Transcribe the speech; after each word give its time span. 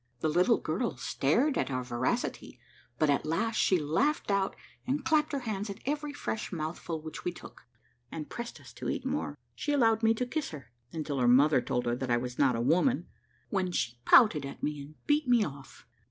The 0.21 0.29
little 0.29 0.57
girl 0.57 0.97
stared 0.97 1.59
at 1.59 1.69
our 1.69 1.83
voracity; 1.83 2.59
but 2.97 3.11
at 3.11 3.23
last 3.23 3.57
she 3.57 3.79
laughed 3.79 4.31
out, 4.31 4.55
and 4.87 5.05
clapped 5.05 5.31
her 5.31 5.41
hands 5.41 5.69
at 5.69 5.77
every 5.85 6.11
fresh 6.11 6.51
mouthful 6.51 6.99
which 7.03 7.23
we 7.23 7.31
took, 7.31 7.67
and 8.11 8.27
pressed 8.27 8.59
us 8.59 8.73
to 8.73 8.89
eat 8.89 9.05
more. 9.05 9.37
She 9.53 9.73
allowed 9.73 10.01
me 10.01 10.15
to 10.15 10.25
kiss 10.25 10.49
her, 10.49 10.71
until 10.91 11.19
her 11.19 11.27
mother 11.27 11.61
told 11.61 11.85
her 11.85 11.95
that 11.95 12.09
I 12.09 12.17
was 12.17 12.39
not 12.39 12.55
a 12.55 12.61
woman, 12.61 13.09
when 13.51 13.71
she 13.71 13.99
pouted 14.03 14.43
at 14.43 14.63
me, 14.63 14.81
and 14.81 14.95
beat 15.05 15.27
me 15.27 15.45
off. 15.45 15.85